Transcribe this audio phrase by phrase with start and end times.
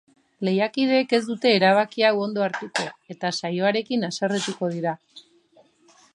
[0.47, 4.97] Lehiakideek ez dute erabki hau ondo hartuko eta saioarekin haserretuko dira.